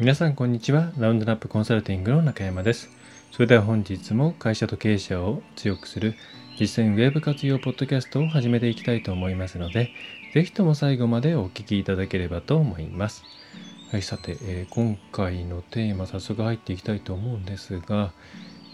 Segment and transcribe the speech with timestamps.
[0.00, 0.90] 皆さんこんにちは。
[0.98, 2.90] ラウンドナップコンサルティングの中山です。
[3.30, 6.16] それでは本日も会社と経営者を強くする
[6.58, 9.90] 実践ウェブ活用ポッドキャストを始めていきたいと思いますので、
[10.34, 13.22] ぜひとも最後までお聞きいただければと思います。
[13.92, 18.12] はい、さて、えー、今回のテーマ早速入っていきたいと思うんですが、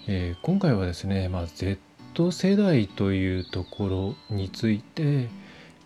[0.08, 5.28] えー、今回はですね、まあ、Z 世代というところについて、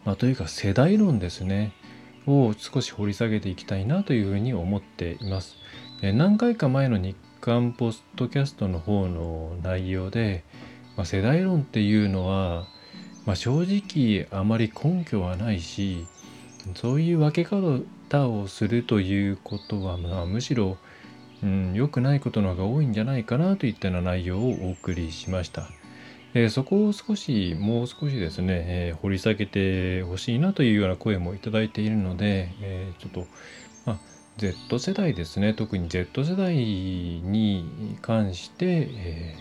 [0.05, 1.73] まあ、というか世代論ですね
[2.27, 5.57] を少し掘り下げていきたいなというふうに思っています。
[6.03, 10.45] え何回か前の日刊ポストキャストの方の内容で、
[10.97, 12.67] まあ、世代論っていうのは、
[13.27, 16.07] まあ、正直あまり根拠はないし
[16.75, 20.79] そういう分け方をするということは、まあ、むしろ
[21.43, 21.49] 良、
[21.85, 25.69] うん、くないことの方が多いんじゃないかなといったような内容をお送りしました。
[26.37, 33.27] えー、そこを少しもう少しですね、えー、掘り下げてほしいなというような声もいただいているので、えー、ちょっと、
[33.87, 33.99] まあ、
[34.37, 35.55] Z 世代ですね。
[35.55, 39.37] 特に Z 世代に関して、え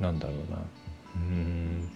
[0.00, 0.58] ー、なんだろうな。
[1.14, 1.90] うん、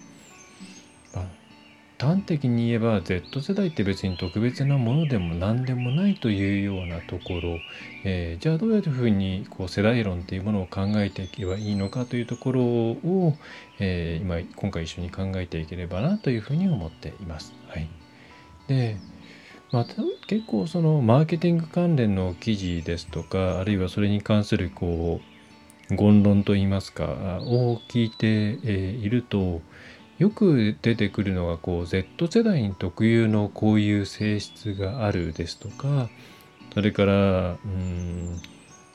[2.01, 7.59] 端的に言えば Z 世代って別に特別なものでも何でもないというようなところ、
[8.03, 13.35] えー、じゃあどういうふうにこう世代論っていうものを考えていけばいいのかというところを、
[13.77, 17.53] えー、今今回一緒に考えていければなというふうに思っています。
[17.67, 17.87] はい、
[18.67, 18.97] で
[19.71, 19.85] まあ、
[20.27, 25.21] 結構そのマーケティング関連の記事ですとかあるいはそれに関するこ
[25.89, 29.61] う言論といいますかを聞いていると
[30.21, 36.11] よく出てくるのがこう Z 世代に特有のこういう性質があるですとか
[36.75, 38.39] それからうん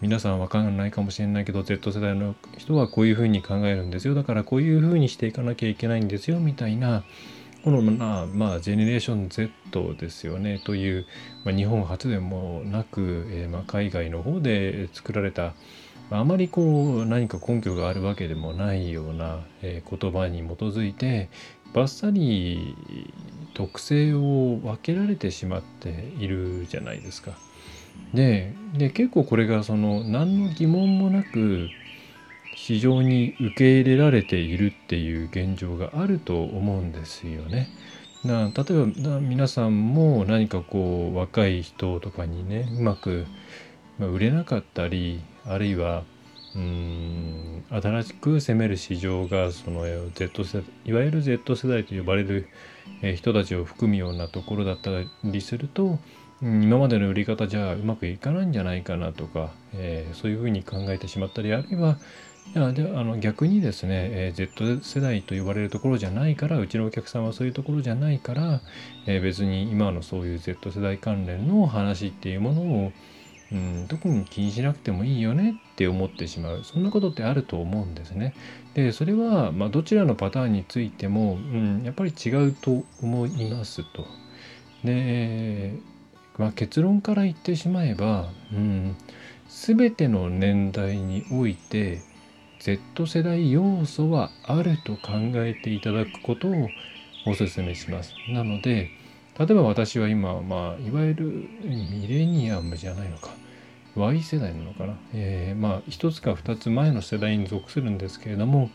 [0.01, 4.15] 皆さんわかんないかもしれないけど Z 世代の人はこういうふうに考えるんですよ。
[4.15, 7.03] だからこういうふうにしていかなきゃいけないんですよみたいな
[7.65, 10.61] このまあ、まあ、ジェネレーション Z ですよね。
[10.65, 11.06] という、
[11.45, 15.55] まあ、日本初でもなく、えー、まあ、海外の方で作られた
[16.11, 21.28] あまりこう何か根拠があるわけでもないような、え、言葉に基づいて
[21.72, 22.77] バッサリ
[23.55, 27.33] 特性を分けられてしまっているじゃないですか。
[28.15, 31.69] でで結構これがその何の疑問もなく
[32.55, 37.69] 非常に受け入れられているっていう現状があると思うんですよね。
[38.25, 43.27] な例えば皆さんも何かこう若い人とかにねうまく、
[43.99, 46.05] まあ、売れなかったりあるいは
[46.55, 49.84] うん新しく攻める市場がその
[50.15, 52.49] Z 世代いわゆる Z 世代と呼ばれる
[53.17, 54.91] 人たちを含むようなところだった
[55.25, 55.99] りすると
[56.43, 61.97] 今までの売り方じゃうまくいかないんじゃないかなとか、えー、そういうふうに考えてしまったりあるいは
[62.55, 68.61] いやであの逆にですね、えー、Z 世代と呼ばれるところじゃないからうちのお客さんはそういうところじゃないから、
[69.07, 72.93] えー、別に今のそういう Z 世代関連の話っていうものを、
[73.53, 78.34] うん、特に気にしなくてもいいよねって思ってしまうそんなことってあると思うんですね。
[78.75, 84.07] でそれは、まあ、どちらのパターンについても、うん、やっぱり違うと思いますと。
[84.84, 85.75] で、
[86.39, 88.97] まあ、結論から言ってしまえば、うん、
[89.49, 92.01] 全ての年代において
[92.59, 96.69] Z 世代要素はあると考えていただくことを
[97.27, 98.13] お勧めします。
[98.28, 98.91] なので、
[99.39, 101.27] 例えば私は今、まあ、いわゆる
[101.63, 103.31] ミレニアムじゃないのか、
[103.95, 108.71] Y 世代なのかな、えー、まあ、一つか二つ前の世代に属するんですけれども、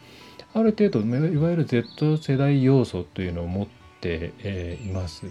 [0.53, 3.67] ある程度、いわゆる Z 世代要素というのを持っ
[4.01, 5.25] て、えー、います。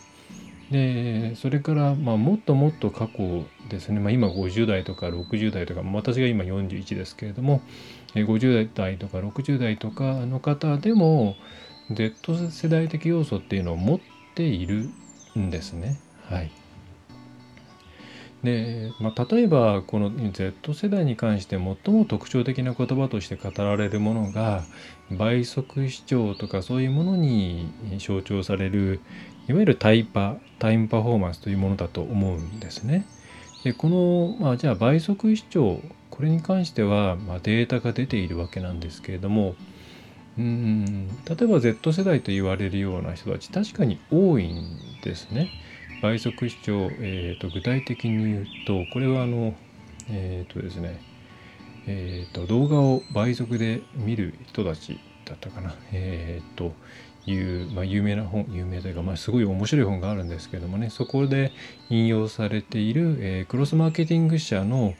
[0.70, 7.60] でそれから、まあ、もっともっと過去ですね、まあ、今50代とか60代とか私が今41ですけれども
[8.14, 11.34] 50代とか60代とかの方でも
[11.90, 14.00] Z 世代的要素っていうのを持っ
[14.36, 14.90] ている
[15.38, 16.00] んですね。
[16.28, 16.50] はい。
[18.42, 24.64] で、まあ、例えばこの Z 世代に関して最も特徴的な言葉として語られるものが
[25.10, 29.00] 倍速視聴とかそういうものに象徴される
[29.48, 33.06] いわゆるタイパタイムパフォーマンスというものだと思うんですね。
[33.64, 39.54] でこの、まあ、じゃあ倍速視聴これに関しては、まあ、データが出ているわけなんですけれども
[40.38, 45.50] うん例えば Z 世代と言われるような人たち確かに多いんですね。
[46.02, 49.54] 倍速視聴、えーと、具体的に言うとこれはあの
[50.08, 51.10] えっ、ー、とですね
[51.86, 56.72] えーと、動画を倍速で見る人たちだったかな、えー、と
[57.26, 60.90] いう、まあ、有名な本有名というか、まあ、すごい面白い本があるんですけどもね。
[60.90, 61.52] そこで
[61.88, 64.94] 引用されている、えー、クロスマーケティング社の、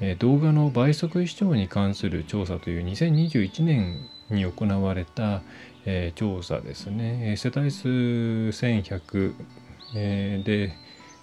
[0.00, 5.42] えー、動画の倍速視聴に関する調査という2021年に行われた、
[5.84, 9.34] えー、調査ですね世帯数1100、
[9.94, 10.72] えー、で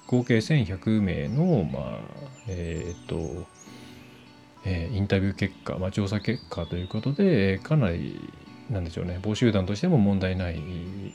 [0.07, 1.99] 合計1100名の、まあ
[2.47, 3.45] えっ、と
[4.65, 8.19] えインタビュー結果、まあ、調査結果ということでかなり
[8.69, 10.61] なんでしょうね募集団としても問題ない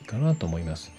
[0.07, 0.93] かなと思います。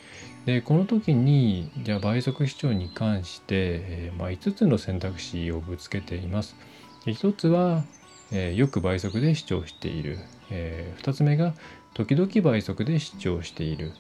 [0.46, 6.56] でこの時にじゃあ倍速視聴に関して、えー、まあ、5つの選択肢をぶつけています。
[7.06, 7.84] 1つは、
[8.32, 10.20] えー、よく倍速で視聴している、
[10.54, 11.54] えー、2つ目が
[11.94, 13.92] 時々倍速で視聴している。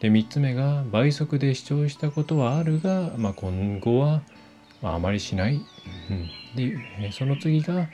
[0.00, 4.20] で3つ目が倍速で視聴したことはあるが、まあ、今後は、
[4.82, 5.54] あ、あまりしない、
[6.10, 7.88] うん、でその次が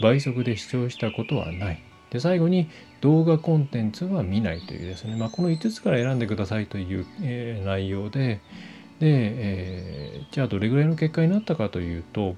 [0.00, 1.82] 倍速で視聴したことはない。
[2.10, 2.68] で最後に
[3.00, 8.40] 動画コンテンツは見ないというですね、まあ、この5つから選んでくださいという、えー、内容で。
[9.00, 12.36] で、えー、じゃあどれぐらいの結果になったかというと、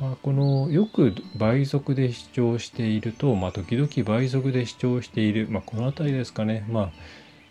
[0.00, 6.90] まあ、このよく倍速で視聴していると、まあ、時々倍速で視聴している、まあ、この辺りですかね、まあ、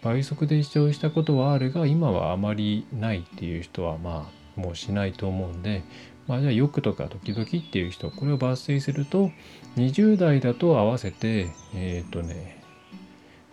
[0.01, 5.83] 倍速で視聴したことはあるが今はあまりないっていう人はまあもうしないと思うんで、
[6.27, 9.31] まあ、じゃあよくとか時々っていう人これを抜粋すると
[9.77, 12.61] 20代だと合わせてえっ、ー、とね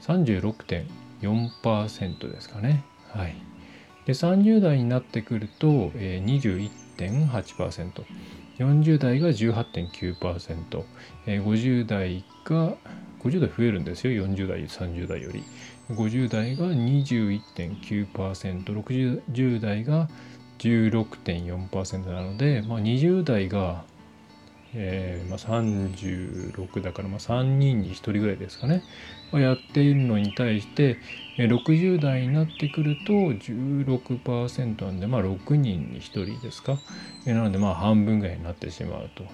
[0.02, 2.84] 36.4%ですかね。
[3.08, 3.34] はい。
[4.06, 8.04] で30代になってくると、えー、21.8%。
[8.60, 10.84] 40代が18.9%、
[11.26, 12.76] えー、50代が
[13.22, 14.26] 50代増えるんですよ。
[14.26, 15.42] 40代30代より。
[15.90, 20.08] 50代が21.9%、60代が
[20.58, 23.84] 16.4%なので、まあ、20代が、
[24.74, 28.84] えーまあ、36だからまあ3人に1人ぐらいですかね、
[29.32, 30.98] まあ、やっているのに対して、
[31.36, 36.78] 60代になってくると16%なんで、まあ、6人に1人ですか、
[37.24, 39.24] なのでまあ半分ぐらいになってしまうと。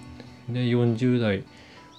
[0.49, 1.43] で40代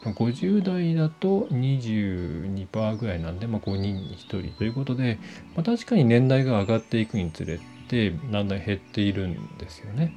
[0.05, 5.19] 50代だと22%ぐらいなんで、まあ、5人に1人ということで、
[5.55, 10.13] まあ、確かに年代が上がっていくにつれてだんだん減っているんですよね。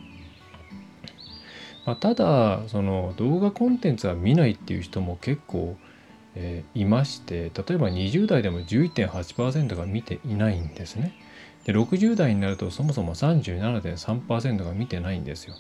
[1.86, 5.78] まあ、ただその動画コンテンツは見ないっていう人も結構、
[6.36, 11.14] えー、いまして例えば20代でも11.8%が見ていないんですね。
[11.66, 15.54] で60代になるとそもそも37.3%が見てないんですよ。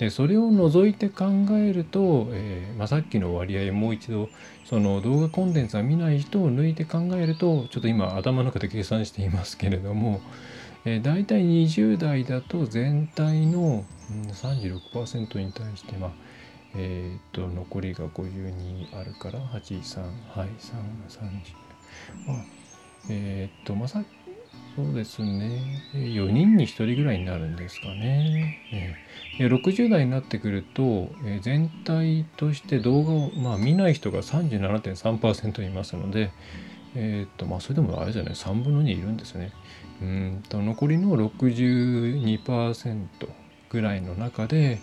[0.00, 4.28] でそれを除いて考えると、えーまあ、さっきの割合もう一度
[4.64, 10.20] その動画コンテンツは見ない人を抜いて考えるとちょっと今頭の中で計算していますけれども、
[10.84, 16.10] えー、大体20代だと全体の、うん、36%に対してまあ
[16.76, 20.00] えっ、と残りが52あるから83
[20.36, 21.54] はい330
[22.26, 22.44] まあ
[23.08, 24.02] えっ、とまさ
[24.76, 25.60] そうですね。
[25.94, 28.58] 4人に1人ぐらいになるんですかね。
[29.38, 36.32] 60代になってくると、え全体として動画を、まあ、見ない人が37.3%いますので、
[36.96, 39.52] えっ、と、まあ、それでもあれじゃない、3分の2いるんですね。
[40.02, 43.06] うんと、残りの62%
[43.70, 44.80] ぐらいの中で、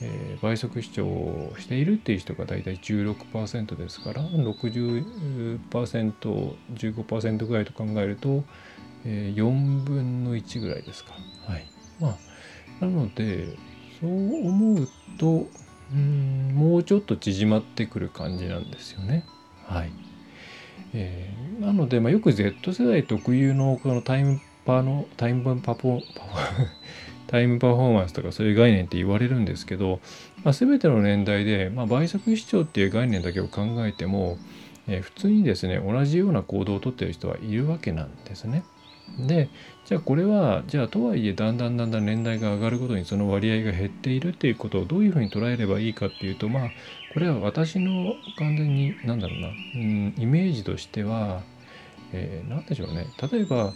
[0.00, 5.04] えー、倍速視聴をしているっていう人が大体16%ですから60%、
[5.70, 8.44] 15%ぐらいと考えると、
[9.04, 11.12] えー、4分の1ぐらいですか。
[11.46, 11.66] はい。
[11.98, 12.16] ま
[12.80, 13.56] あ、なので、
[14.00, 14.10] そう
[14.46, 14.88] 思う
[15.18, 15.46] と、
[15.92, 19.24] うん、もうちょっと縮まってくる感じなんですよね。
[19.66, 19.90] はい。
[20.94, 26.26] えー、なので、まあ、よく Z 世代特有のこのタイムパの、タイムパポ、パ
[27.28, 30.00] タイムパフォーマンスとかそういう概念って言われるんですけど、
[30.42, 34.38] まあ、全ての年代で、まあ、倍速視聴っていう概念だけを考えても、
[34.88, 38.64] えー、普通にですね同じような行動をとってる人はいるわけなんですね。
[39.26, 39.48] で
[39.86, 46.70] じゃあこれはじゃあとはいえだんだんだんだん年代が上がるごとにその割合が減っているっていうことをどういうふうに捉えればいいかっていうとまあ
[47.14, 51.40] これは私の完全に何だろうな、うん、イメージとしては、
[52.12, 53.72] えー、何でしょうね例えば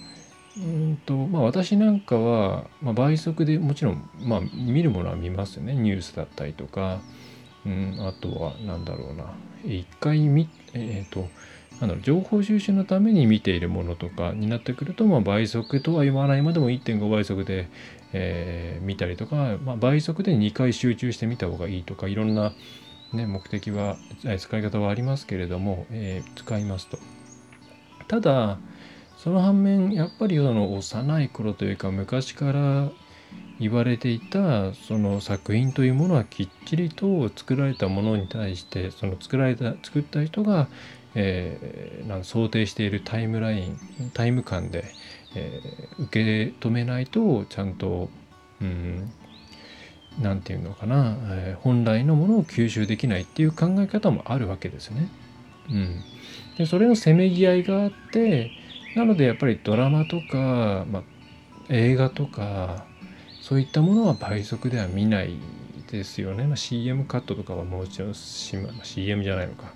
[0.57, 5.75] うんとまあ私なんかは、まあ、倍速でもちろん、まあ、見るものは見ますよね。
[5.75, 7.01] ニュースだったりとか、
[7.65, 9.33] うん、あとは何だろうな。
[9.65, 11.29] 一回見えっ、ー、と
[11.81, 12.03] なんだろう。
[12.03, 17.69] 情報収集のために見ているものとかになってくると、まあ、倍速とは言わないまでも1.5倍速で、
[18.13, 22.53] えー、見たりとか、まあ、倍速で2回集中してみた方がいいとかいろんな、
[23.13, 23.97] ね、目的は
[24.39, 26.99] 使い方はありますけれども、えー、使いますと。
[28.07, 28.59] ただ
[29.23, 32.91] その反面やっぱりその幼い頃というか昔から
[33.61, 40.67] 言われていたその作品というものはきっちりと作られたものに対してその作られた作った人が、
[41.15, 43.79] えー、なん想定しているタイムライン
[44.13, 44.87] タイム感で、
[45.37, 48.11] えー、受け止めないとちゃんと
[48.61, 49.13] うん
[50.21, 55.09] 何て言うのかな、えー、本来のものを吸収できないっていう考え方もあるわけですね。
[55.71, 56.01] うん、
[56.59, 58.51] でそれのせめぎ合いがあって
[58.95, 61.03] なのでやっぱりドラマとか、まあ、
[61.69, 62.85] 映画とか
[63.41, 65.37] そういったものは倍速では見ない
[65.91, 66.45] ですよね。
[66.45, 68.15] まあ、CM カットとかはもちろん、ま
[68.81, 69.73] あ、CM じゃないのか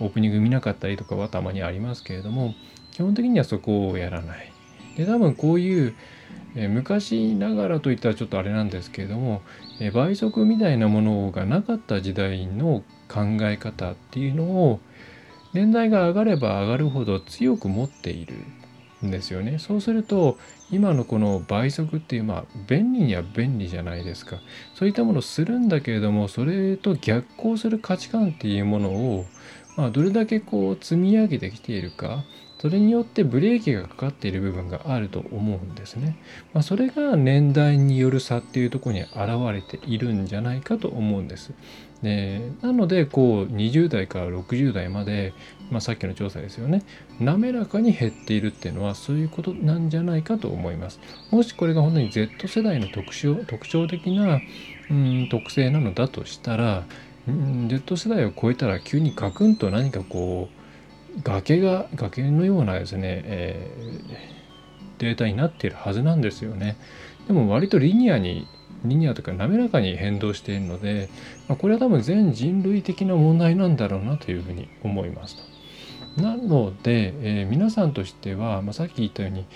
[0.00, 2.54] オープニング見なかったりとかはたまにありますけれども
[2.90, 4.52] 基本的にはそこをやらない。
[4.96, 5.94] で多分こういう
[6.56, 9.42] え昔ながらといったらちょっとあれなんですけれども、
[9.80, 14.80] え倍速みたいなものがなかった時代の考え方っていうのを
[15.52, 18.34] 年代が上がれば上がるほど強く持っている
[19.04, 19.58] んですよね。
[19.58, 20.38] そうすると
[20.70, 24.38] 今のこの倍速っていうまあ便利には便利じゃないですか。
[24.74, 29.26] そういったものをするんだけれどもそれと逆行する価値観っていうものを、
[29.76, 32.24] まあ、どれだけこう積み上げてきているか
[32.60, 36.18] それによってブレーキがかかっている部分があると思うんですね。
[36.52, 39.14] まあ、それが年代による差っていうとこに現
[39.50, 41.52] れているんじゃないかと思うんです。
[42.02, 45.32] でなのでこう20代から60代まで、
[45.70, 46.82] まあ、さっきの調査ですよね
[47.18, 51.00] 滑らかに減っているっていうのはそういうことなんじゃないかと思います。
[51.30, 54.38] もしこれが本当に Z 世代の特徴特徴的な
[54.90, 56.84] うん特性なのだとしたら、
[57.68, 60.59] Z 世代を超えたら急にガクンと何かこう
[61.24, 66.76] 崖が崖のようなですね、えー、データになっているはずなんですよね。
[67.26, 68.46] でも割とリニアに
[68.84, 71.08] リニアとか滑らかに変動しているので、
[71.48, 75.36] まあ、これは多分全人類的な問題なんだろうなというふうに思います
[76.16, 76.22] と。
[76.22, 79.46] なので、えー、皆さんとしては、まあ、さっき言ったように、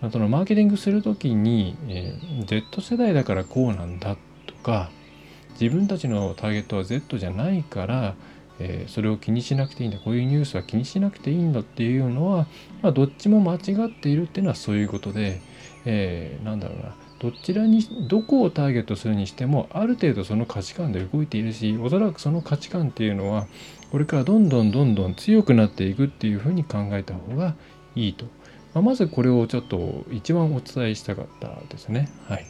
[0.00, 4.90] ま、そのマーケティングする時に、えー、Z 世代だからこうなんだとか
[5.60, 8.14] 自分たちのターゲットは Z じゃないから、
[8.60, 9.98] えー、それを気にしなくていいんだ。
[9.98, 12.46] こういうニュースは気にしなくていいんだっていうのは、
[12.82, 15.40] まあ、どっちも間違っているっていうのはそういうことで、
[15.84, 16.94] えー、なんだろうな。
[17.20, 23.46] どちらにどこをターゲットするにしてもある程度その価値観で動いているしおそらくその価値観っていうのは
[23.92, 27.54] これからどんどんどんどん強くなっていくっていうふうに考えた方が
[27.94, 28.24] いいと、
[28.72, 32.08] まあ、まずこれをちょっと一番お伝えしたかったですね。
[32.26, 32.46] はい。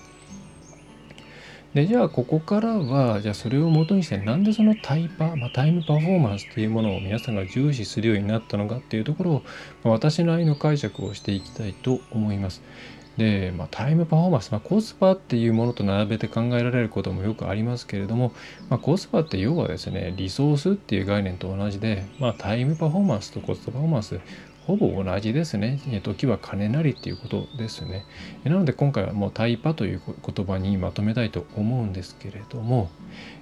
[1.75, 9.43] でじゃあここからはじゃあそれを元にしてなんでそのタイパ、まあ、タイムパフォーマンスっていうものを皆さんが重視するようになったのかっていうところを、
[9.85, 12.61] まあ、私なりの解釈をしていきたいと思います。
[13.17, 18.33] で、まあ、タイムパフォーマンス、まあ、コスパっていうものと並べて考えられることもよくありますけれども、
[18.69, 24.21] まあ、コスパって要はですねリソースっていう概念と同じで、ま、タイムパフォーマンスとコストパフォーマンス
[24.71, 25.81] ほぼ同じですね。
[26.05, 28.05] 時は金なりっていうことですね。
[28.45, 32.89] なので今回はもうタイパという言葉にまとめたいと思うんですけれども、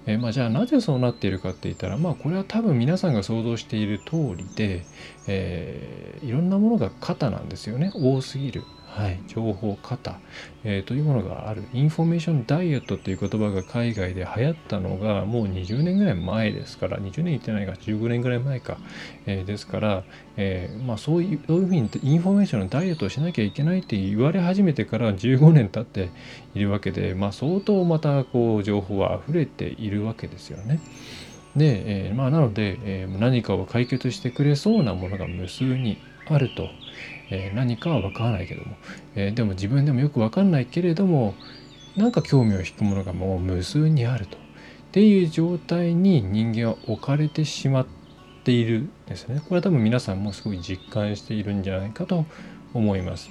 [0.07, 4.87] えまあ、じゃあなぜそうなっているかって言ったら、まあこれは多分皆さんが想像している通りで、
[5.27, 7.93] えー、いろんなものが過多なんですよね。
[7.95, 8.65] 多すぎる。
[8.99, 10.19] はい、情報過多、
[10.65, 11.63] えー、というものがある。
[11.73, 18.77] インフォメーションダイエットっていう言葉が海外で流行ったのがもう20年ぐらい前ですから、20年言ってないか、15年ぐらい前か。
[19.27, 20.03] えー、ですから、
[20.37, 26.11] えー、まあ、そういうそういうふうにインフォメーションのダイエットをしなきゃいけないって言われ始めてから15年経って
[26.57, 30.81] いるわけで、まあ、相当またこう情報は溢れているわけですよね。
[31.55, 35.99] で、えまあ、なので、え何かを解決してくれそうなものが無数に
[36.31, 36.69] あると。
[37.31, 38.77] えー、何かは分からないけども、
[39.15, 41.35] えー、でも自分でもよく分かんないけれども
[41.95, 44.41] なんか興味を引くものがもう無数にあるとっ
[44.93, 47.87] ていう状態に人間は置かれてしまっ
[48.45, 49.41] ているんですね。
[49.41, 52.25] これは多分皆さんもすごい実感しているんじゃないかと
[52.73, 53.29] 思います。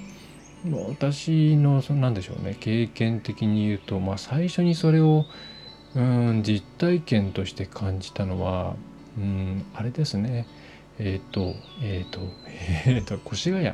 [0.88, 5.24] 私の何でしょうね経験的に言うと、まあ、最初にそれを
[5.94, 8.74] うん実体験として感じたのは
[9.16, 10.46] うんあれですね
[10.98, 12.20] えっ、ー、と、えっ、ー、と、
[12.86, 13.72] えっ、ー、と、越谷。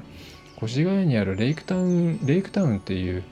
[0.63, 3.25] 越谷にあるレイクタウン、レイクタウンっていう、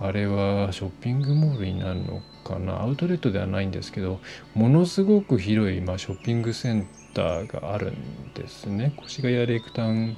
[0.00, 2.82] あれはショッピングモールになるのかな？
[2.82, 4.20] アウトレットではないんですけど、
[4.54, 8.92] ものすごく広い、まあ、ショッピングセンターがあるんですね。
[9.04, 10.16] 越谷レイクタウン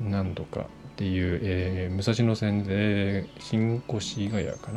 [0.00, 0.64] 何度かっ
[0.96, 4.70] ていう、えー、武蔵野線で新越谷か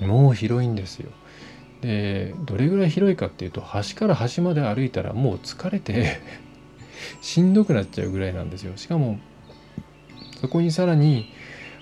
[0.00, 0.06] な？
[0.06, 1.10] もう広いんですよ。
[1.82, 6.20] でどれぐらい広いかっていうと端から端まで歩いたらもう疲れて
[7.20, 9.18] しんどくなっちゃうぐらいなんですよしかも
[10.40, 11.26] そこにさらに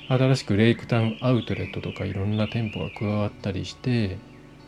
[0.09, 4.17] 新しくレイクタウンアウトレットとかいろんな店舗が加わったりして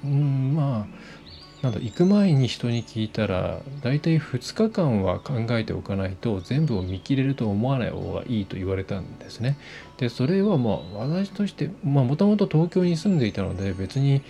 [0.05, 1.23] うんまあ
[1.63, 9.57] なんだ行く前に人に聞いたら大体2日間は考えておかないと全部を見切れると思わない方がいいと言われたんですね。
[9.97, 14.23] でそれはまあ私としてまあもともと東京に住んでいたので別に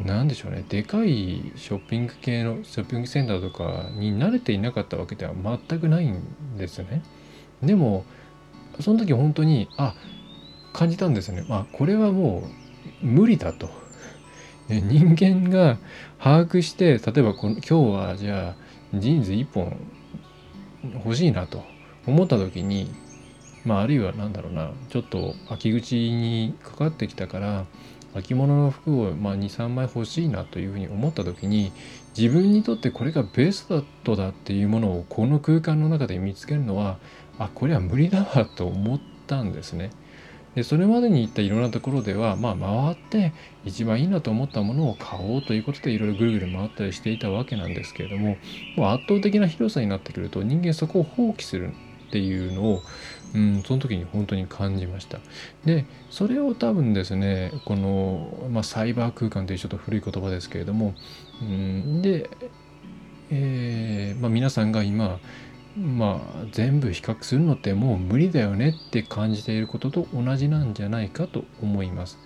[0.00, 7.02] 何でしょうねでかいショッピング系のショッピングセンターとかに慣れていなかったわけでは全くないんですね。
[7.62, 8.04] でも
[8.80, 9.94] その時本当にあ
[10.72, 11.44] 感じたんですね。
[11.48, 12.48] まあこれはも
[13.02, 13.84] う無理だと。
[14.68, 15.78] 人間が
[16.18, 18.54] 把握して例えばこの今日はじゃ
[18.94, 19.76] あジーンズ1本
[20.94, 21.62] 欲しいなと
[22.06, 22.90] 思った時に
[23.64, 27.66] まああるいは何だろうなちょっと秋口にかかってきたから
[28.14, 31.72] 秋物の服をま23枚欲しいなというふうに思った時に
[32.16, 33.68] 自分にとってこれがベス
[34.04, 36.98] トだっていうものをこの空間の中で見つけるのは
[37.38, 39.90] あこれは無理だわと思ったんですね。
[40.54, 43.32] でそれまでに行ったいろんなところでは、まあ、回って
[43.64, 48.36] 一番いいなと思ったものを買おうということでいろいろぐるぐる回ったりしていたわけなんですけれども
[48.76, 51.72] もう圧倒的な広さになってくると人間そこを放棄する
[52.08, 52.82] っていうのを、
[53.34, 55.18] うん、その時に本当に感じました。
[55.64, 60.94] でそれを多分ですねこの、まあ、サイバー空間というちょっと古い言葉ですけれども、
[61.42, 62.30] うん、で、
[63.30, 65.18] えーまあ、皆さんが今
[65.76, 72.18] まあ全部比較するのってもう無理だよねって感じていることと同じなんじゃないかと思います。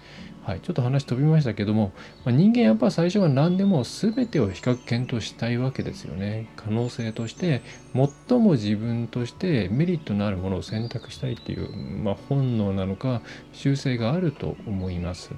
[0.48, 1.92] はい、ちょっと話飛びましたけども、
[2.24, 6.48] まあ、人間やっぱ最初は何でも全てを比較検討したいわけですよね。
[6.56, 7.60] 可能性として
[7.92, 11.68] 最も自分としてメリットのあるものを選択したいっていう、
[12.02, 13.20] まあ、本能なのか
[13.52, 15.32] 習性があると思います。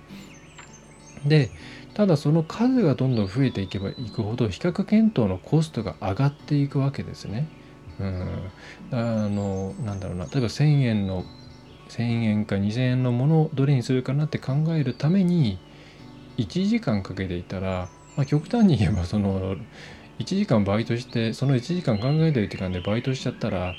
[1.26, 1.50] で
[1.94, 7.48] ただその数がどんどん増えていけばいくほど比較検討のコストが上がっていくわけですね。
[7.98, 8.50] うん、
[8.92, 11.24] あのなんだろうな例えば1,000円の
[11.90, 15.58] 1,000円か2,000円のものをどれにするかなって考えるために
[16.38, 19.56] 1時間かけていたら、まあ、極端に言えばその
[20.18, 23.74] 1時間バイトしてその1時間考えてる時間でバイトしちゃったら、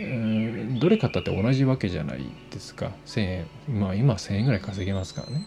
[0.00, 3.46] うん、どれ買ったって同じわけじゃないですか1,000円
[3.80, 5.46] まあ今1,000円ぐらい稼げますからね。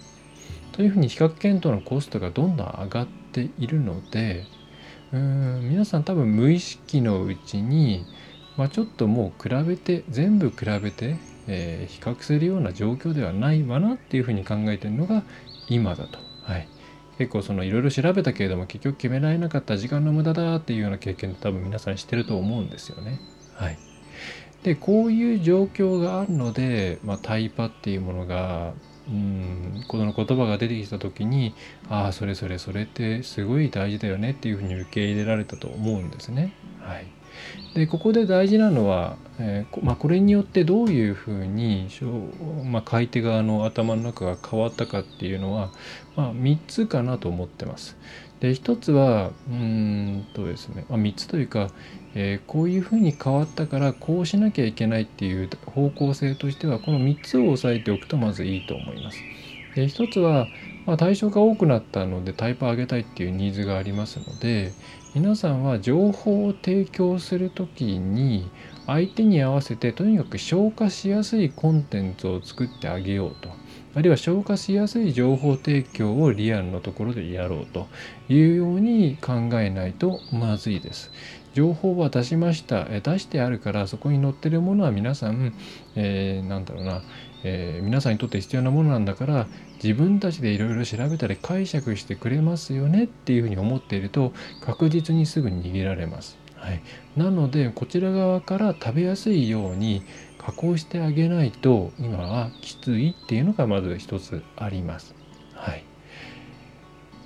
[0.72, 4.48] というふうに比較検討のコストがどんどん上がっているので
[5.13, 8.05] うん皆さん多分無意識のうちに、
[8.58, 15.23] まあ、ちょっともう比べて全部比べて、えー、比較するような状況ではないわなっていうふうに考えてるのが
[15.69, 16.19] 今だと。
[16.43, 16.67] はい、
[17.17, 23.19] 結構そのいろいろ調べたけれども結局決められなかった時間の無駄だっていうような経験って多分皆さんしてると思うんですよね。
[23.56, 23.77] はい、
[24.63, 28.73] でこういう状況があるので、まあ、タイパっていうものが
[29.08, 31.53] うんこの言葉が出てきた時に
[31.89, 36.53] ああそれそれそれってすごい大事だよねっていうふうに受け入れられたと思うんですね。
[36.82, 37.06] はい、
[37.73, 41.88] でここで大事なのは、えー、まあ、これによってどういうふうに、
[42.65, 45.71] まあ、買い手側の頭の中が変わったかっていうのは、
[46.15, 47.97] まあ、3つかなと思ってます。
[48.39, 51.69] で1つはうんとですね、まあ、3つというか、
[52.13, 59.19] えー、こういうふうに変わったからこうしなきゃいけないっていう方向性としてはこの3つを押さえておくとまずいいと思います。
[59.75, 60.47] で1つは、
[60.86, 64.73] まあ、対象が多くなったのでタイプ上げたいっていうニーズがありますので
[65.15, 68.49] 皆さんは情報を提供する時に
[68.88, 73.49] 相手に合わせてとにかく消化しやすいコンテンツを作ってあげようと。
[73.95, 77.88] あるいは消化しやすい情報提供をリアルのところでやろうと
[78.28, 81.12] いうように考えないとまずいです。
[81.54, 82.86] 情報は出しました。
[82.86, 85.54] 出してあるからそこに載ってるものは皆さん、
[85.95, 87.04] えー、なんだろうな、
[87.43, 89.47] えー、皆さんにとって必要なものなんだから
[89.84, 96.38] 自分たちでいろいろ調べたり解釈してくれますよねっていうふうに思っていると確実にすぐに逃げられます。
[96.56, 96.82] はい、
[97.17, 100.04] なのでこちら側から食べやすいように
[100.38, 105.13] 加工してあげないと今はきついっていうのがまず一つあります。
[105.54, 105.84] はい、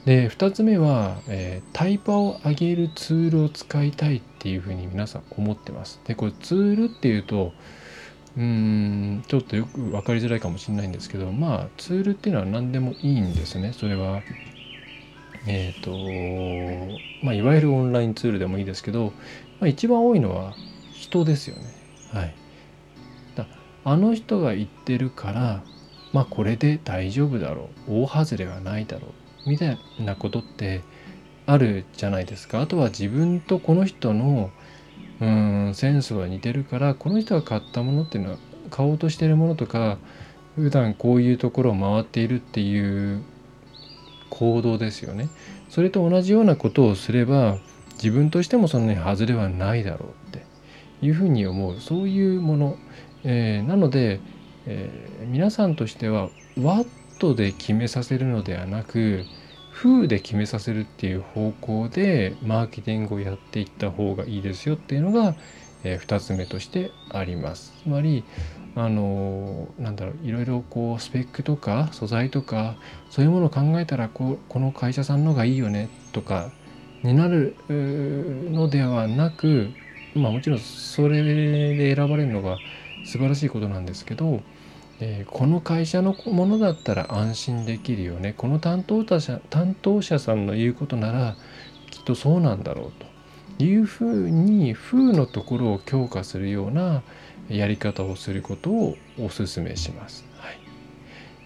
[0.05, 6.01] で2つ目は、えー、タイパを上げるツールを使いたいっていうふうに皆さん思ってます。
[6.05, 7.53] でこれツールっていうと
[8.37, 13.73] うんちょっとよく分かりづらいかもしれないんですけどまあツールっていうのは何でもいいんですね。
[13.73, 14.21] それは
[15.47, 19.11] えっ、ー、とまあいわゆるオンラインツールでもいいですけど、
[19.59, 20.53] まあ、一番多いのは
[20.93, 21.63] 人ですよね。
[22.13, 22.35] はい。
[23.35, 23.47] だ
[23.83, 25.63] あの人が言ってるから
[26.13, 29.07] まあこれで大丈夫だろう大外れはないだろ
[29.45, 30.81] うみたいなことって
[31.47, 34.51] あるじゃないですかあとは自分とこの人の
[35.19, 38.37] うんセンスは似てるからこの人が買ったものっていうのは
[38.69, 39.97] 買おうとしてるものとか
[40.55, 43.23] 普段こういうところを回っているっていう
[44.29, 45.29] 行動ですよね。
[45.69, 47.57] それと同じようなことをすれば
[47.95, 50.45] 自分としてもそんなに外れはないだろうって
[51.01, 51.79] いうふうに思う。
[51.79, 52.77] そういうもの。
[53.23, 54.19] えー、なので、
[54.65, 56.29] えー、皆さんとしては
[56.61, 56.87] ワッ
[57.19, 59.25] トで決めさせるのではなく
[59.79, 65.35] 風で決めさせるっていう方向でマーケティングをやっていった方がいいですよっていうのが、
[65.83, 67.73] えー、2つ目としてあります。
[67.83, 68.23] つまり
[68.75, 72.75] あのなんだろういろいろこうスペックとか素材とか
[73.11, 76.49] そういうものを考えたらここの会社さんのがいいよねとか
[77.03, 79.69] になるのではなく
[80.15, 82.57] まあもちろんそれで選ばれるのが
[83.05, 84.41] 素晴らしいことなんですけど、
[84.99, 91.35] えー、この会社のものだったら安心できるよねこの担当者担当者さんの言うことなら
[91.91, 92.91] きっとそうなんだろう
[93.57, 97.03] というふうに風のところを強化するような
[97.49, 100.25] やり方をすることをお勧めします。
[100.37, 100.59] はい、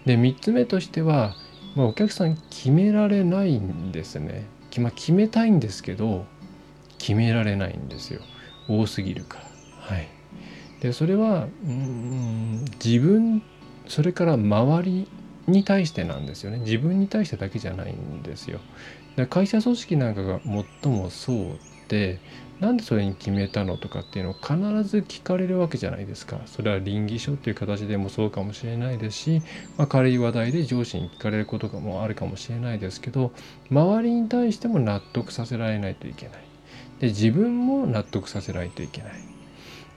[0.04, 1.34] で3つ目としては、
[1.76, 4.46] まあ、お客さん決められないんですね。
[4.78, 6.24] まあ、決めたいんですけど
[6.98, 8.22] 決められないんですよ
[8.68, 9.96] 多すぎるから。
[9.96, 10.08] はい、
[10.82, 13.40] でそれはうん自分
[13.86, 15.08] それから周り
[15.46, 18.58] に対してなんですよね自分に対してだけじゃないんですよ。
[19.28, 20.40] 会社組織なんかが
[20.82, 21.36] 最もそう
[21.88, 22.18] で
[22.58, 24.56] なんでそれに決めたのとかっていうのを必
[24.88, 26.40] ず聞かれるわけじゃないですか。
[26.46, 29.42] それは倫理書っていう形でもそうかもしれないですし、
[29.76, 33.32] まあ、軽い話題で上司に聞かれることもあるかもしれないですけど、
[33.70, 36.44] 周りに対しても納得させられないといけない。
[37.00, 39.31] で、自分も納得させないといけない。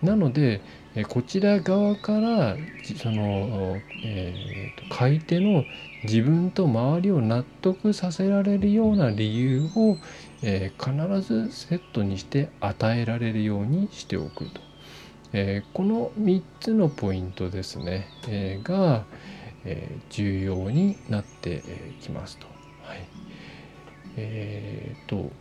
[0.02, 0.62] なので、
[1.10, 2.56] こちら側から
[3.02, 5.66] その、えー、と買い手の
[6.04, 9.98] 自分と周りを納得させられるような理由を、
[10.42, 14.62] えー、必ずセットにして与えられるようにしておくと、
[15.34, 19.06] えー、この3つのポイントですね、えー、が、
[19.68, 21.64] え重要になって
[22.00, 22.46] きますと。
[22.84, 23.08] はい、
[24.16, 25.32] えー、と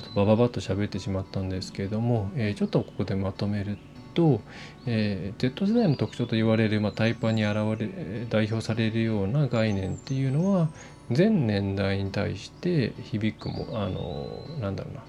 [0.00, 3.78] っとバババッと喋ってしまったんですけれども、えちょっとここでまとめる
[4.16, 4.40] と、
[4.86, 10.70] えー、Z 世代の特徴と言われる、まあ、タイパに現れ代表されるような概念っていうのは
[11.10, 14.26] 全年代に対して響くもあの
[14.60, 15.02] なんだろうな。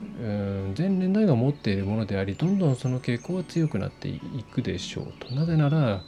[0.00, 0.06] う
[0.70, 4.18] ん全年代が持っているものでありどんどんその傾向は強くなってい
[4.50, 5.34] くでしょうと。
[5.34, 6.02] なぜなら、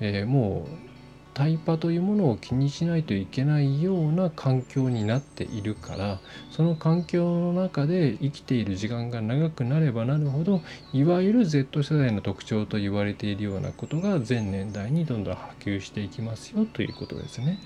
[0.00, 0.95] えー、もう
[1.36, 6.18] タイパというものを気にしないといけないような環境になっているから
[6.50, 10.62] その環境の中で生きている時間が長くなればなるほど
[10.94, 17.60] いわゆる Z 世代の特徴と言われているようなことが全年代にどんどん波及していきますよということですね。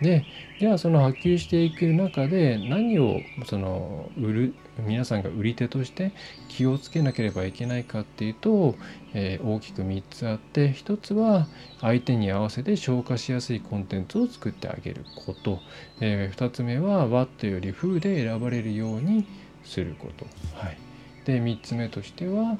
[0.00, 0.24] で
[0.60, 6.12] じゃあその波及していく中で何をその売る皆さんが売り手として
[6.48, 8.76] 気をつけなければいけないかっていうと、
[9.12, 11.48] えー、大きく3つあって1つは
[11.80, 15.58] 相手に合わせて消化しやすいコンテンツを作ってあげること、
[16.00, 19.26] えー、2つ目は What より Who で選ばれるように
[19.64, 20.78] すること、はい、
[21.24, 22.58] で3つ目としては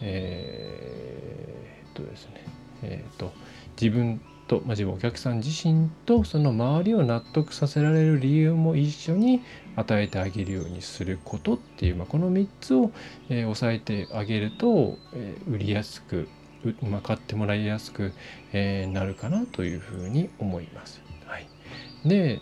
[0.00, 2.44] えー、っとですね。
[2.82, 3.32] えー、っと
[3.80, 9.42] 自分と、まあ、自分お客さん自身とその周りを納得させられる理由も一緒に
[9.76, 12.92] 与えてあげるようにすることっていう、まあ、この3つを、
[13.28, 16.28] えー、押さえてあげると、えー、売りやすく、
[16.82, 18.12] まあ、買ってもらいやすく、
[18.52, 21.02] えー、なるかなというふうに思います。
[21.26, 21.48] はい、
[22.04, 22.40] で、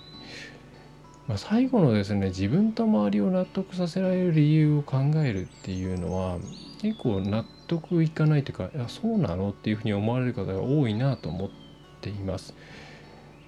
[1.26, 6.38] まあ、最後のですね自分と周りを納得させられる理由を考えるっていうのは
[6.82, 11.63] 結構納得いかないというかいやそうなのっていうふうに思われる方が多いなと思って
[12.04, 12.54] ています。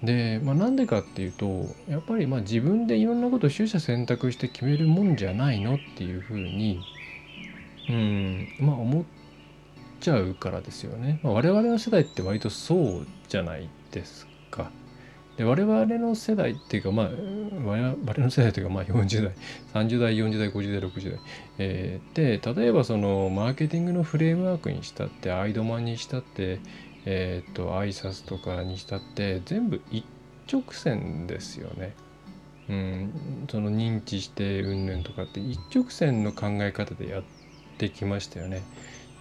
[0.03, 6.79] で、まあ、なんでかっていうとやっぱりまあ自分でいろんなことを取捨選択して決めるもんじゃないのっていうふうに
[7.89, 9.03] うんまあ思っ
[9.99, 11.19] ちゃうからですよね。
[11.23, 14.71] まあ、我々の世代って割とそうじゃないですか。
[15.37, 17.09] で我々の世代っていうかまあ
[17.63, 19.33] 我々の世代というかまあ40代
[19.85, 21.19] 30代40代50代60代、
[21.59, 26.59] えー、で例えばそのマーケティングのフレームワークにしたってアイドマンにしたって
[27.09, 30.03] えっ、と挨拶とかにしたって全部一
[30.51, 31.95] 直線ですよね。
[32.69, 37.23] うん、その認知してうんぬんとかって一直線の考え方でやっ
[37.77, 38.61] てきましたよね。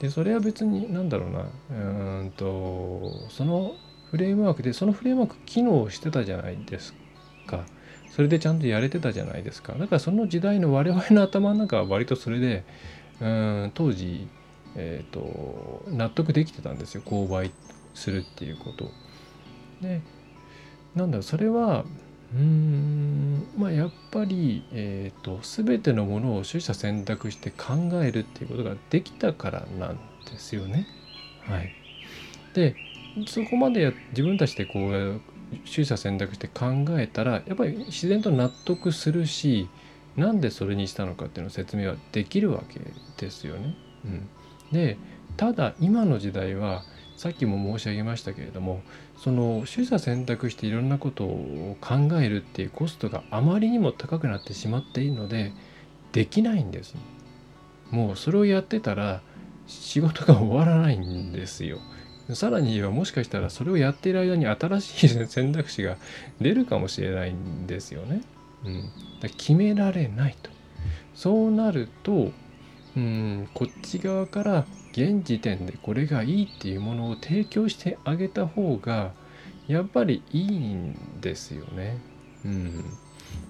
[0.00, 3.76] でそれは別に何だろうなうんとその
[4.10, 6.92] フレームワークでそのフレームワーク機能してたじゃないです
[7.46, 7.64] か。
[8.10, 9.74] それでちゃんとやれてたじゃないですか。
[9.74, 12.64] だからその時代の我々の頭の中は割とそれで
[13.20, 14.26] うん当時、
[14.74, 17.50] えーと、納得できてたんですよ購買
[17.96, 18.90] するっていうこと。
[19.80, 20.00] で
[20.94, 21.84] なんだそれは
[22.34, 29.98] うーんまあやっぱり、えーと、全てのものを取捨選択して考えるっていうことができたからなん
[30.30, 30.86] ですよね。
[31.46, 31.72] はい、
[32.54, 32.74] で
[33.26, 35.20] そこまでや自分たちでこう
[35.72, 39.68] 取捨選択して考えたらやっぱり自然と納得するし
[40.16, 42.80] なんでそれにしたのかっていうのを説明はできるわけ
[43.18, 43.76] ですよね。
[44.04, 44.28] うん、
[44.72, 44.96] で
[45.36, 46.82] ただ今の時代は
[47.16, 48.82] さっきも申し上げましたけれども
[49.16, 55.52] その取捨選択していろんなことを考えるっていうコストがあまりにも高くなってしまっているので
[56.12, 56.94] できないんです。
[57.90, 59.22] もうそれをやってたら
[59.66, 61.78] 仕事が終わらないんですよ。
[62.34, 65.96] さらに言えばもしかしたらそれをやっている間に新しい選択肢が
[66.40, 68.22] 出るかもしれないんですよね。
[68.64, 70.50] うん、だ決められないと。
[71.14, 72.32] そうなると、
[72.96, 74.66] うん、こっち側から
[74.96, 79.12] 現時点でこれがいいっていうものを提供してあげた方が
[79.68, 81.98] やっぱりいいんですよね。
[82.46, 82.84] うん、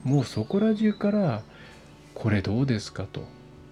[0.02, 1.42] もうそこら中から
[2.14, 3.24] これどうですかと。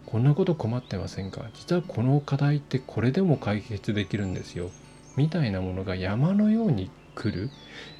[0.06, 1.46] こんなこと困ってませんか。
[1.54, 4.70] 実はこの課題ってこれでも解決できるんですよ。
[5.16, 7.50] みたいなものが山のように来る、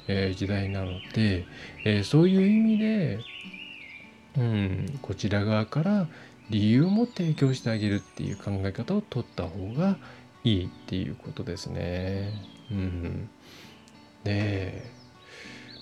[0.07, 1.45] えー、時代なので、
[1.83, 3.19] えー、そういう意味で、
[4.37, 6.07] うん、こちら側から
[6.49, 9.97] 理由も提供してあげるっていう考え方を取った方が
[10.43, 12.33] いいっていうことですね。
[12.71, 13.29] うん、
[14.23, 14.83] で、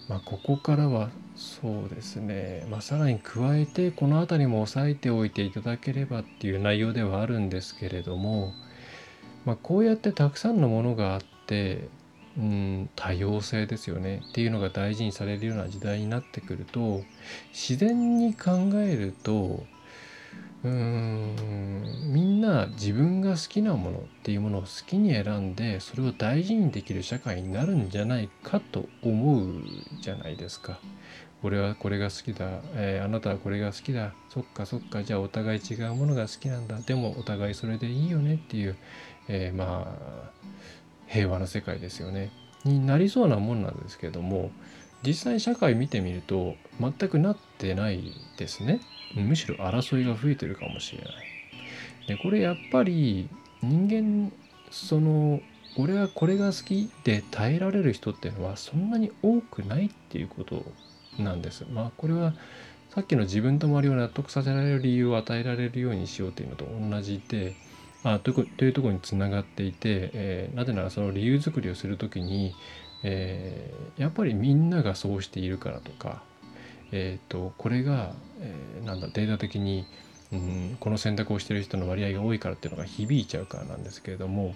[0.08, 8.54] まあ、ここからはそうですね、まあ、さらに加えてこの辺りも押さえておいていただければっていう内容ではあるんですけれども、
[9.46, 11.88] まあ、こうやってたくさんのものがあって
[12.38, 14.22] うん、多様性ですよね。
[14.30, 17.04] っていうのが大事にされるような時代になってくると
[17.52, 19.66] 自然に考えると
[20.64, 22.14] うん。
[22.14, 29.64] みんな自分が好きなものっていうものを好きに選んでそれを大事にできる社会になるんじゃないかと思う
[30.02, 30.80] じゃないですか。
[31.42, 32.46] 俺はこれが好きだ、
[32.76, 34.14] えー、あなたはこれが好きだ。
[34.30, 35.04] そっかそっか。
[35.04, 36.80] じゃあお互い違うものが好きなんだ。
[36.80, 38.78] でもお互いそれでいいよねっていう、
[39.28, 40.32] えー、まあ
[41.08, 42.32] 平和な世界ですよね。
[42.64, 44.52] になりそうなもんなんですけども
[45.06, 48.80] 実際社会見てみると全くなってないですね。
[49.16, 51.14] むしろ争いが増えてるかもしれない。
[52.08, 53.30] でこれやっぱり
[53.62, 54.32] 人間
[54.72, 55.42] その
[55.78, 60.64] 俺はこれが好きで耐えられる人っていうのはそんなに多くないっていうこと
[61.18, 61.66] なんです。
[61.72, 62.34] まあこれは
[62.90, 67.56] さっきの自分と周りを納得させられる理由を与えられるようにしようというのと同じで、
[68.04, 72.54] まあ、というとこにつながっていて、えー、なぜならその理由作りをする時に、
[73.02, 76.22] えー、やっぱりみんながそうしているからとか
[76.96, 78.14] えーと、これが、
[78.44, 79.86] え、なんだデータ的に、
[80.32, 84.56] うん、この選択をしてる人の割合が多いからっていうのが響いちゃうからなんですけれども、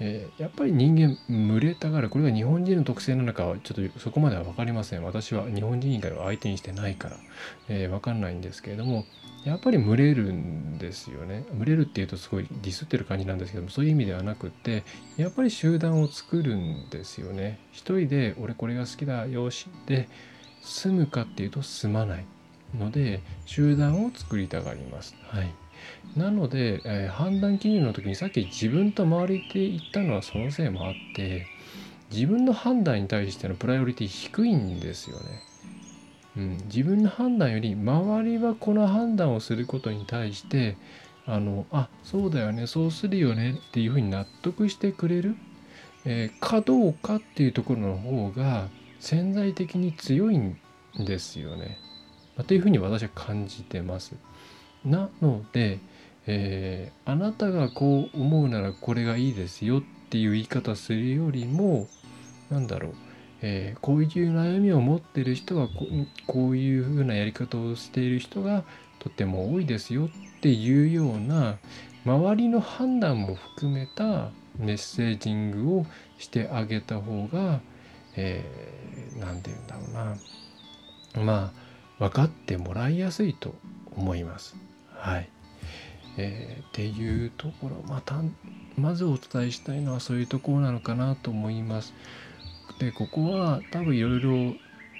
[0.00, 2.08] えー、やっぱり人間群れたがる。
[2.10, 5.04] これが日本人の特性なのかはちょっとそこまでは分かりません。
[5.04, 7.16] 私は日本人以外は相手にしてないから、
[7.68, 9.04] えー、分かんないんですけれども
[9.44, 11.44] やっぱり群れるんですよね。
[11.52, 14.84] 群れるっていうとすごいディスってる感じなんですけどもそういう意味ではなくって
[15.16, 17.58] やっぱり集団を作るんですよね。
[17.72, 20.08] 一人で俺これが好きだよしで
[20.62, 22.26] 住むかっていうと住まない。
[22.78, 25.16] ので集団を作りたがります。
[25.28, 25.50] はい、
[26.16, 31.46] なので、えー、判断基準の時にさっき自分と周りで言ったのはそのせいもあって
[32.10, 35.24] 自分の判断に対してのプライオリティ低いんですよね。
[36.36, 40.76] うん、自分の判断より周りはこの判断をすることに対して
[41.26, 45.36] あのあそうだよねそうするよねっていうふうに納得してくれる、
[46.04, 50.56] えー、かどうかっていうところの方が潜在的に強いん
[50.98, 51.78] ですよね。
[52.36, 54.14] ま、というふうに私は感じてます。
[54.84, 55.78] なので、
[56.26, 61.86] えー、あなたがこう思うならこれがいいですよっていう言い方するよりも
[62.50, 62.94] 何だろう、
[63.42, 65.68] えー、こういう悩みを持ってる人は
[66.26, 68.64] こういうふうなやり方をしている人が
[69.00, 71.58] とても多いですよっていうような
[72.06, 75.86] 周りの判断も含めたメッセージングを
[76.18, 77.60] してあげた方が
[78.16, 79.82] えー、て言うんだろ
[81.16, 81.63] うなまあ
[82.04, 83.54] 分かってもらいやすいと
[83.96, 84.56] 思います。
[84.90, 85.30] はい。
[86.18, 88.20] えー、っていうところまた
[88.76, 91.94] まずお伝えしたいのはそういうところなのかなと思います。
[92.78, 94.54] でここは多分いろいろ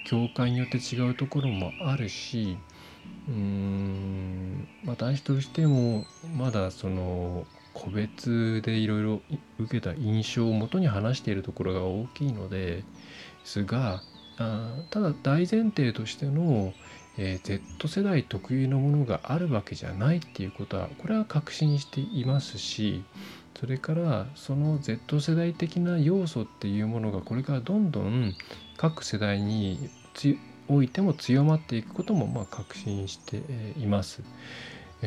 [0.07, 2.57] 教会によって違うところもあるし
[3.27, 9.21] うーん私としてもまだその個別でいろいろ
[9.59, 12.83] 受けた印象をもとに話しているところが大きいので
[13.43, 14.01] すが
[14.37, 16.73] あただ大前提としての、
[17.17, 23.03] えー、Z 世代特有のものがあるわけじゃないっていうことはこれは確信していますし
[23.59, 28.33] それからその Z 世代的な要素っていうものがこれからどんどん
[28.77, 29.89] 各世代に
[30.67, 33.37] おいても強まっていくこともまあ確信して
[33.77, 34.21] います。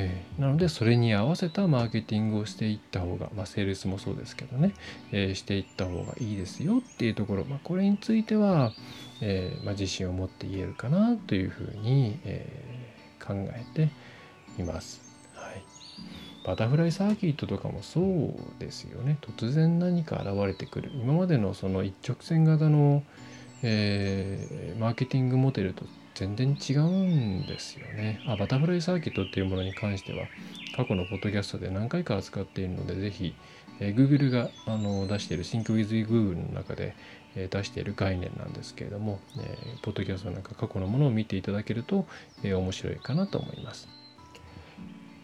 [0.00, 4.72] えー、なのでそれに合わせたマーケティングをしていった方が、まあ、セールスもそうですけどね、
[5.10, 8.72] えー、していった方がいいですよっていうところ、まあ、これについては、
[9.20, 12.78] えー、まあ、自信を持って言えるかなというふうに、え
[13.28, 13.90] 考えて
[14.58, 15.02] います。
[15.34, 15.62] はい。
[16.46, 19.18] バタフライサーキットとかもそうですよね。
[19.20, 20.90] 突然何か現れてくる。
[20.94, 23.02] 今までのその一直線型の、
[23.62, 25.84] えー、マーケティングモデルと
[26.18, 30.26] 全然違うんですよねあバタフライサーキットっていうものに関しては
[30.76, 33.36] 過去のポッドキャストで何回か扱っているのでぜひ、
[33.78, 36.96] えー、Google があの出している ThinkWithGoogle の中で、
[37.36, 42.04] えー、出している概念なんですけれども、えー、ポッドキャストなんか過去のものを見ていただけると、
[42.42, 43.88] え、面白いかなと思います。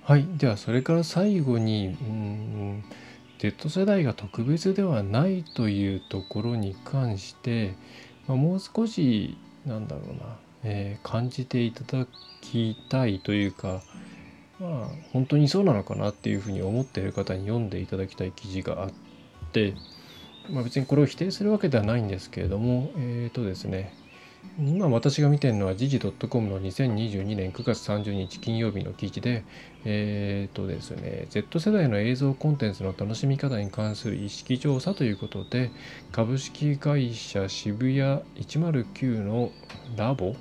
[0.03, 0.27] はい。
[0.37, 2.85] では、それから最後に、うん、
[3.39, 7.75] Z 世代が特別ではないというところに関して、
[8.29, 12.07] まあ、もう少し、なんだろうな、えー、感じていただ
[12.41, 13.83] きたいというか、
[14.61, 18.91] まあ、本当にそうなのかなっていうふうに思っている方に読んでいただきたい記事があっ
[19.53, 19.75] て、
[20.51, 23.95] まあ、別にこれを否定するわけではないんですけれども、えっ、ー、とですね、
[24.59, 25.99] 今私が見てるのは時事
[26.29, 29.43] .com の2022年9月30日金曜日の記事で、
[29.85, 35.71] えっ、ー、とですね、Z 世代の映像コンテンツの楽しみ方に関する意識調査ということで、
[36.13, 37.99] 株式会社渋谷
[38.37, 39.51] 109の
[39.97, 40.37] ラボ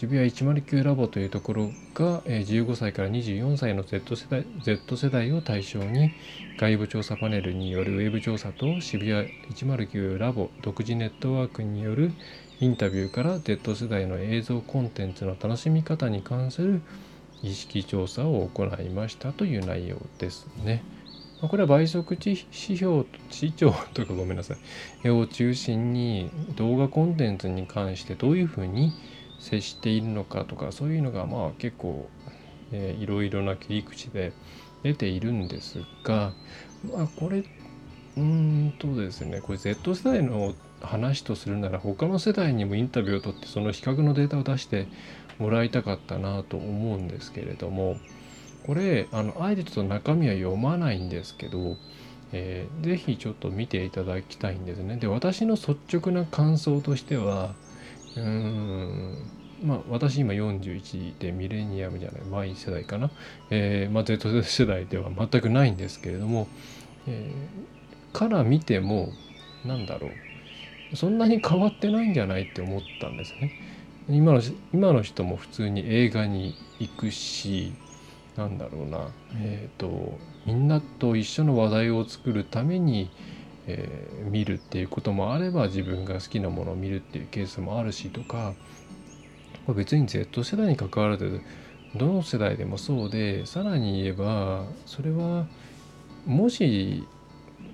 [0.00, 6.12] 渋谷109ラボというところが15歳から24歳の Z 世代 Z 世代を対象に
[6.58, 12.12] 外部調査パネルによるウェブ調査と渋谷109ラボ独自ネットワークによる
[12.60, 16.80] インタビューから Z 世代の映像コンテンツの楽しみ方に関する
[17.42, 20.82] 意識調査を行いましたという内容ですね。
[21.42, 24.54] これは倍速指標、視聴とかごめんなさ
[25.04, 28.92] い、を中心に動画コンテンツに関してどういうふうに
[29.40, 32.08] 接しているのかとかそういうのがまあ結構、
[32.72, 34.32] えー、いろいろな切り口で
[34.82, 36.32] 出ているんですが、
[36.84, 37.44] まあ、これ
[38.16, 44.86] うんとですねこれ Z 世代の話とするなら他の世代にもインタビューを取ってその比較のデータを出して
[45.38, 47.96] もらいたかったなと思うんですけれども
[48.64, 51.76] これあのあえてちょっと中身は読まないんですけど、
[52.32, 54.96] えー、ぜひちょっと見ていただきたいんですね。
[54.96, 57.54] で私の率直な感想としては
[58.16, 59.18] うん。
[59.62, 63.10] まあ私今41でミレニアムじゃないマイ世代かな、
[63.50, 66.48] えーまあ、Z 世代では全くないんですけれども、
[67.06, 69.10] えー、から見ても
[69.64, 70.10] なんだろう。
[70.96, 73.52] そんなに変わってないんじゃないって思ったんですね。
[74.08, 74.42] 今の
[74.72, 77.72] 今の人も普通に映画に行くし
[78.36, 79.10] なんだろうな。
[79.36, 83.10] えっ、ー、とみんなと一緒の話題を作るために、
[83.70, 88.54] えー、見るっていうこともあれば自分が好きなものを見るっていうケースもあるしとか
[89.68, 91.40] 別に Z 世代に関わらず
[91.94, 95.46] どの世代でもそうでさらに言えばそれは
[96.26, 97.06] もし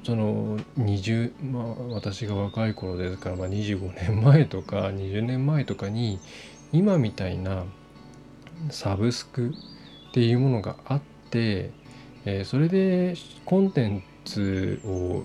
[0.04, 6.18] その20まあ私が若い頃ですから、まあ、25年前とか20年前とかに
[6.72, 7.64] 今みたいな
[8.70, 9.52] サブスク
[10.11, 11.70] っていうものがあって、
[12.24, 15.24] えー、それでコンテンツを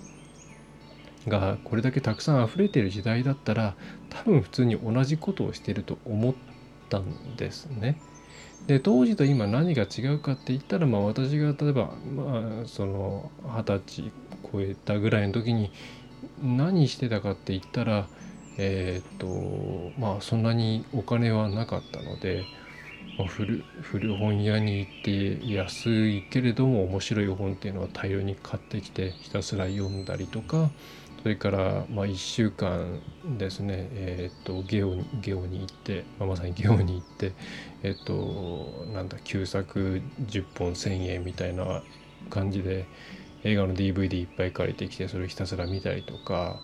[1.28, 3.76] がこれだけたくさん溢れてる時代だったら
[4.10, 6.34] 多分普通に同じことをしてると思っ
[6.90, 8.00] たんですね。
[8.68, 14.12] で当時と今何が違うかって言ったら、まあ、私が例えば、まあ、その二十歳
[14.52, 15.72] 超えたぐらいの時に
[16.44, 18.08] 何してたかって言ったら
[18.58, 19.28] えっ、と
[19.98, 22.44] まあそんなにお金はなかったので、
[23.18, 30.70] まあ、古古本屋に行って安いけれども面白い本っていうのは大量に買ってきてひたすら読んだりとか
[31.22, 33.00] それからまあ1週間
[33.38, 37.34] ですねえっ、とゲオにゲオに行って、まあ、まさにゲオに行って
[37.84, 41.84] えっ、となんだ旧作10本1,000円みたいな
[42.30, 42.88] 感じで
[43.44, 46.60] 映画の DVD いっぱい借りてきてそれをひたすら見たりとか、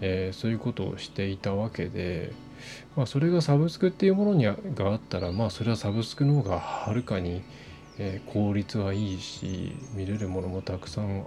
[0.00, 2.32] えー、そういうことをしていたわけで、
[2.96, 7.42] まあ、それがサブスクっていうものにがあったらまあそれはサブスクの方がはるかに、
[7.98, 11.26] えー、効率はいいし見れるものもたくさん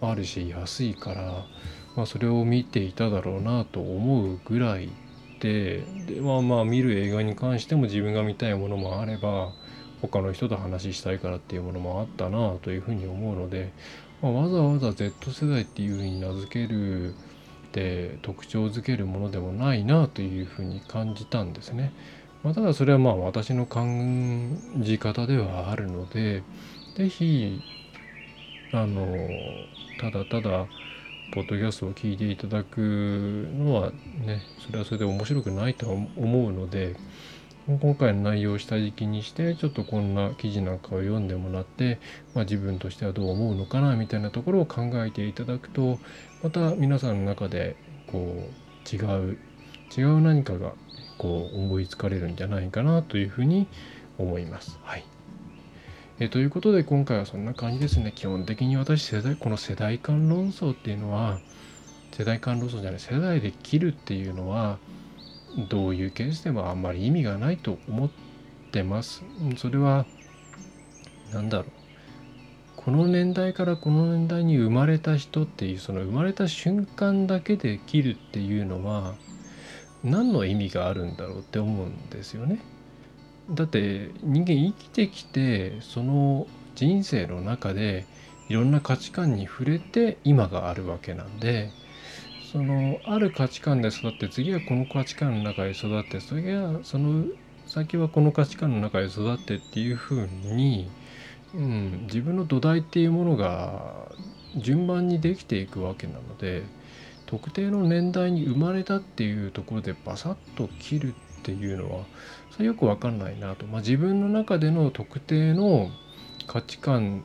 [0.00, 1.46] あるし安いから、
[1.98, 4.88] まあ、それを見ていただろうなと思うぐらい
[5.40, 9.50] でで、まあ、まあ見る映画に関しても自分が見たいものもあれば
[10.00, 13.72] 他の人と話したいからっていうものもあったなというふうに思うので
[14.22, 17.14] まあ、わざわざ Z 世代っていうふうに名付ける
[17.72, 21.92] で特徴づけるものでもないなというふうに感じたんですね。
[22.44, 26.44] まあ、ただそれはまあ私の感じ方ではあるので
[26.94, 27.60] 是非
[28.70, 30.66] あのただただ
[31.32, 36.96] ポッドキャストを聞いていただくのはねそれはそれで面白くないとは思うので
[37.66, 42.00] 今回の内容を下敷きにしてちょっとこんな記事なんかを読んでもらって、
[42.34, 45.98] まあ、自分としてはどう思うのかなみたいなところを考えていただくと
[46.42, 47.76] また皆さんの中で
[48.10, 48.98] こう違
[49.32, 49.38] う
[49.94, 50.72] 違う何かが
[51.18, 53.66] こう思いつかれるんじゃないかなというふうに
[54.16, 54.78] 思います。
[54.82, 55.17] はい
[56.20, 58.12] えということで今回はそんな感じですね。
[58.12, 61.38] 基本的に私世代、この世代間論争っていうのは、
[62.10, 64.78] 世代間論争じゃない、世代で切るっていうのは、
[65.68, 68.10] どういうケースでもあんまり意味がないと思っ
[68.72, 69.22] てます。
[69.56, 70.06] それは、
[71.32, 71.78] 何だろう。
[72.76, 79.14] この年代からこの年代に生まれた人っていうその生まれた瞬間だけで切るっていうのは
[80.02, 82.60] 何の意味があるんだろうって思うんですよね。
[83.50, 88.06] だって人間生きてきてその人生の中で
[88.48, 91.70] いろんな価値観に触れて今があるわけなんで
[92.52, 97.24] そのある価値観で育って次はこの価値観の中で育ってそれがその
[97.66, 100.90] 先はこの価値観の中で育ってっていうふうに、
[101.54, 104.08] うん、自分の土台っていうものが
[104.56, 106.62] 順番にできていくわけなので
[107.26, 112.04] 特定の年代に生まれたっていうところでバサッと切るっていうのは
[112.58, 115.90] それよく分かんないなと、まあ、自分の中での特定の
[116.48, 117.22] 価値観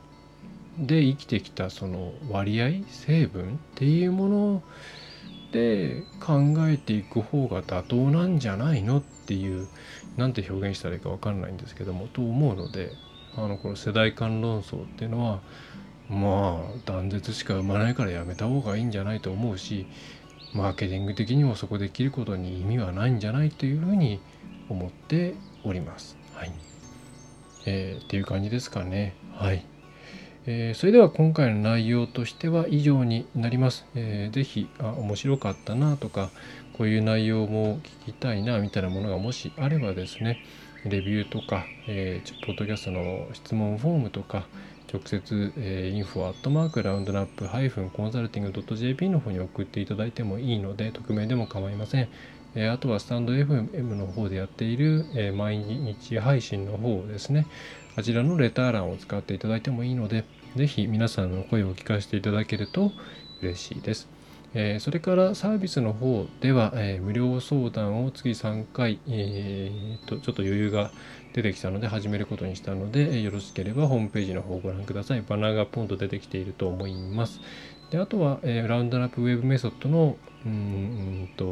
[0.78, 4.64] で生きてきたその割合成分っていうもの
[5.52, 9.68] で考えていく方が妥当なんじゃないのっていう
[10.18, 12.92] なんて表現したらいいか分かんないんですけどもと思うので
[13.36, 15.42] あのこの世代間論争っていうのは
[16.10, 19.88] まあ断絶しか生まないからやめた方がいいんじゃないと思うし
[20.54, 24.20] マーケティング的にもそこで切ることに意味はないんじゃないというふうに
[24.70, 26.18] 思っております。
[26.34, 26.52] はい。
[27.66, 29.16] えー、っていう感じですかね。
[29.34, 29.66] はい。
[30.46, 33.86] えー、それでは今回の内容としては以上になります。
[33.96, 36.32] えー、ぜひあ面白かったなとか
[36.78, 40.44] こういう内容も聞きたいなみたいなものがもしあればですね
[40.86, 44.46] レビューとか、えー、ポッドキャストの質問フォームとか
[44.92, 52.10] 直接、えー、info アットマークラウンドナップハイフンコンサルティング .jp の方に送っていただいてもいいので匿名でも構いません。
[52.56, 57.48] えあとはスタンド FM の方でやっている、え毎日配信の方ですね。
[57.96, 60.24] あちらのレター欄を使っていただいてもいいので、
[60.56, 62.92] ぜひ皆さんの声を聞かせていただけると
[63.42, 64.08] 嬉しいです。
[64.56, 70.92] えそれからサービスの方では、え無料相談を月3回、えー、とちょっと余裕が
[71.34, 75.24] 出てきたので始めることにしたので、よろしければホームページの方をご覧ください。
[75.28, 77.42] バナーがポンと出てきていると思います。
[77.94, 80.18] であとは、えー、ラウンドナップウェブメソッドの
[80.48, 81.46] うんと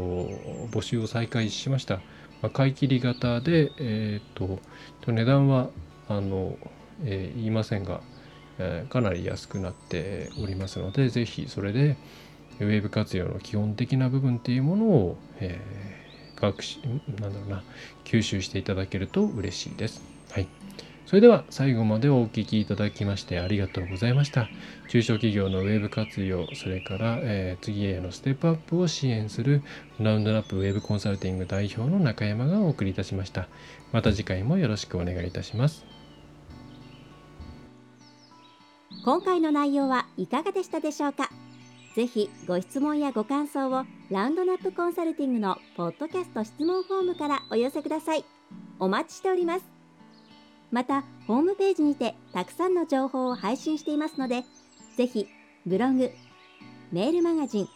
[0.71, 1.97] 募集を再開しました。
[2.41, 4.57] まあ、買い切り型で、えー、
[5.03, 5.69] と値段は
[6.09, 6.57] あの、
[7.03, 8.01] えー、言いませんが、
[8.57, 11.95] えー、かなり安くなっておりますので、ぜひそれで
[12.59, 16.79] ウェブ活用の基本的な部分っていうものを、えー、学習、
[17.19, 17.61] なんだろうな、
[18.03, 20.01] 吸収していただけると嬉しいです。
[20.31, 20.47] はい。
[21.11, 24.47] それでは最後までお聴きいただきましてありがとうございました。
[24.87, 29.61] 中小企業のウェブ活用、それから、えー、次へのステップアップを支援する
[29.99, 33.49] ラウンドナップウェブコンサルティング代表の中山がお送りいたしました。
[33.91, 35.85] また次回もよろしくお願いいたします。
[39.03, 41.29] 今回の内容はいかがでしたでしょうか？
[41.93, 48.23] ぜひご質問やご感想をラウンドナップコンサルティングのポッドキャスト質問フォームからお寄せください。
[48.79, 49.80] お待ちしております。
[50.71, 54.43] またホームページにてたくさんの情報を配信していますので
[54.97, 55.27] ぜひ
[55.65, 56.11] ブログ
[56.91, 57.67] メールマガジン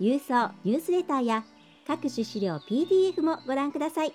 [0.00, 1.44] 郵送ニュースレターや
[1.86, 4.12] 各種資料 PDF もご覧ください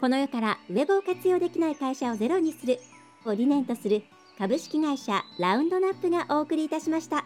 [0.00, 2.78] この世からウェブを活用できない会社をゼロにする
[3.24, 4.02] を理念とする
[4.38, 7.24] 株式会社ラウンドナップがお送りいたしました。